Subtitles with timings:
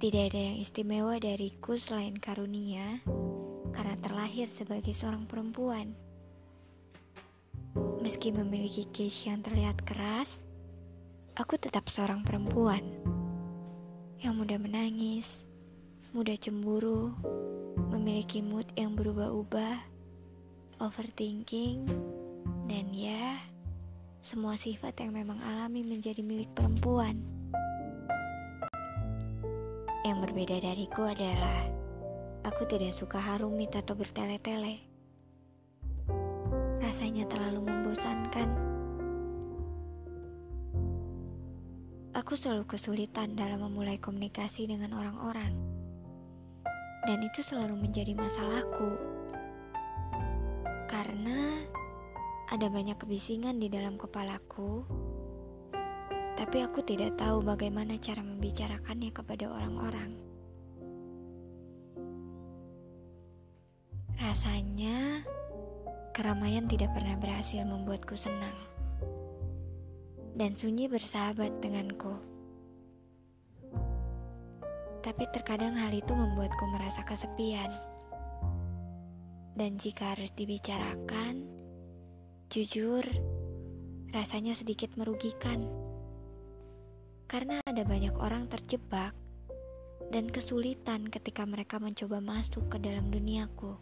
[0.00, 3.04] Tidak ada yang istimewa dariku selain karunia,
[3.76, 5.92] karena terlahir sebagai seorang perempuan.
[8.00, 10.40] Meski memiliki case yang terlihat keras,
[11.36, 12.80] aku tetap seorang perempuan
[14.24, 15.44] yang mudah menangis,
[16.16, 17.12] mudah cemburu,
[17.92, 19.84] memiliki mood yang berubah-ubah,
[20.80, 21.84] overthinking,
[22.72, 23.36] dan ya,
[24.24, 27.39] semua sifat yang memang alami menjadi milik perempuan.
[30.00, 31.68] Yang berbeda dariku adalah
[32.40, 34.80] aku tidak suka harumit atau bertele-tele.
[36.80, 38.48] Rasanya terlalu membosankan.
[42.16, 45.52] Aku selalu kesulitan dalam memulai komunikasi dengan orang-orang.
[47.04, 48.96] Dan itu selalu menjadi masalahku.
[50.88, 51.60] Karena
[52.48, 54.82] ada banyak kebisingan di dalam kepalaku
[56.40, 60.16] tapi aku tidak tahu bagaimana cara membicarakannya kepada orang-orang.
[64.16, 65.20] Rasanya
[66.16, 68.56] keramaian tidak pernah berhasil membuatku senang,
[70.32, 72.16] dan sunyi bersahabat denganku.
[75.04, 77.68] Tapi terkadang hal itu membuatku merasa kesepian,
[79.60, 81.44] dan jika harus dibicarakan,
[82.48, 83.04] jujur
[84.16, 85.89] rasanya sedikit merugikan
[87.30, 89.14] karena ada banyak orang terjebak
[90.10, 93.78] dan kesulitan ketika mereka mencoba masuk ke dalam duniaku.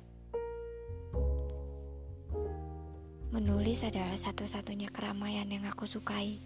[3.32, 6.44] Menulis adalah satu-satunya keramaian yang aku sukai,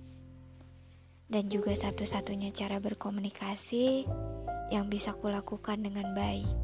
[1.27, 4.07] dan juga satu-satunya cara berkomunikasi
[4.71, 6.55] yang bisa kulakukan dengan baik.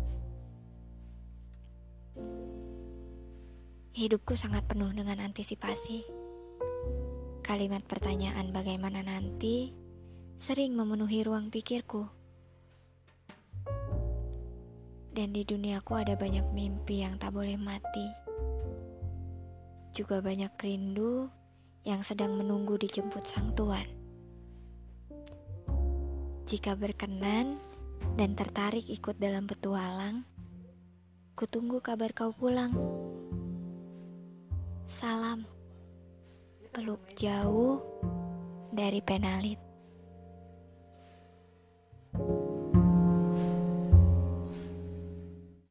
[3.98, 6.06] Hidupku sangat penuh dengan antisipasi.
[7.42, 9.87] Kalimat pertanyaan "bagaimana nanti"
[10.38, 12.06] sering memenuhi ruang pikirku.
[15.10, 18.06] Dan di duniaku ada banyak mimpi yang tak boleh mati.
[19.90, 21.26] Juga banyak rindu
[21.82, 23.90] yang sedang menunggu dijemput sang Tuhan.
[26.46, 27.58] Jika berkenan
[28.14, 30.22] dan tertarik ikut dalam petualang,
[31.34, 32.72] kutunggu kabar kau pulang.
[34.86, 35.42] Salam,
[36.70, 37.82] peluk jauh
[38.70, 39.67] dari penalit.